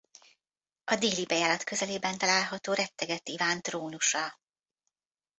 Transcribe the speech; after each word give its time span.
A 0.83 0.95
déli 0.95 1.25
bejárat 1.25 1.63
közelében 1.63 2.17
található 2.17 2.73
Rettegett 2.73 3.27
Iván 3.27 3.61
trónusa. 3.61 4.37